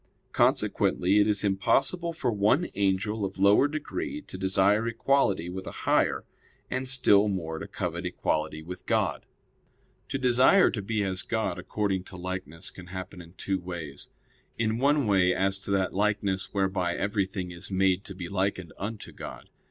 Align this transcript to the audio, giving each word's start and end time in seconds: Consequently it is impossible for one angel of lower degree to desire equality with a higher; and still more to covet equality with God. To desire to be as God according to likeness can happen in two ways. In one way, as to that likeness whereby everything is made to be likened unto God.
Consequently 0.31 1.19
it 1.19 1.27
is 1.27 1.43
impossible 1.43 2.11
for 2.11 2.31
one 2.31 2.67
angel 2.73 3.23
of 3.23 3.37
lower 3.37 3.67
degree 3.67 4.19
to 4.21 4.35
desire 4.35 4.87
equality 4.87 5.47
with 5.47 5.67
a 5.67 5.85
higher; 5.85 6.25
and 6.71 6.87
still 6.87 7.27
more 7.27 7.59
to 7.59 7.67
covet 7.67 8.03
equality 8.03 8.63
with 8.63 8.87
God. 8.87 9.27
To 10.09 10.17
desire 10.17 10.71
to 10.71 10.81
be 10.81 11.03
as 11.03 11.21
God 11.21 11.59
according 11.59 12.03
to 12.05 12.17
likeness 12.17 12.71
can 12.71 12.87
happen 12.87 13.21
in 13.21 13.33
two 13.33 13.59
ways. 13.59 14.09
In 14.57 14.79
one 14.79 15.05
way, 15.05 15.35
as 15.35 15.59
to 15.59 15.69
that 15.73 15.93
likeness 15.93 16.51
whereby 16.51 16.95
everything 16.95 17.51
is 17.51 17.69
made 17.69 18.03
to 18.05 18.15
be 18.15 18.27
likened 18.27 18.73
unto 18.79 19.11
God. 19.11 19.51